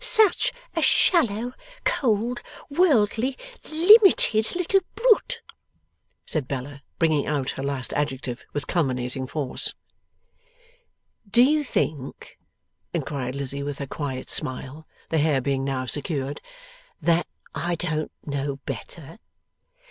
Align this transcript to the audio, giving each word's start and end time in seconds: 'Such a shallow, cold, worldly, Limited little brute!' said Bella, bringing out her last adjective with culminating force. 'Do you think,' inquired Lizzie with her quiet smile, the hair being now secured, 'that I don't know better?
'Such 0.03 0.51
a 0.75 0.81
shallow, 0.81 1.53
cold, 1.83 2.41
worldly, 2.71 3.37
Limited 3.71 4.55
little 4.55 4.79
brute!' 4.95 5.43
said 6.25 6.47
Bella, 6.47 6.81
bringing 6.97 7.27
out 7.27 7.51
her 7.51 7.61
last 7.61 7.93
adjective 7.93 8.43
with 8.51 8.65
culminating 8.65 9.27
force. 9.27 9.75
'Do 11.29 11.43
you 11.43 11.63
think,' 11.63 12.39
inquired 12.95 13.35
Lizzie 13.35 13.61
with 13.61 13.77
her 13.77 13.85
quiet 13.85 14.31
smile, 14.31 14.87
the 15.09 15.19
hair 15.19 15.39
being 15.39 15.63
now 15.63 15.85
secured, 15.85 16.41
'that 16.99 17.27
I 17.53 17.75
don't 17.75 18.11
know 18.25 18.55
better? 18.65 19.19